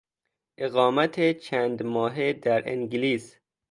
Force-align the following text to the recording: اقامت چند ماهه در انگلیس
اقامت 0.57 1.31
چند 1.31 1.83
ماهه 1.83 2.33
در 2.33 2.69
انگلیس 2.69 3.35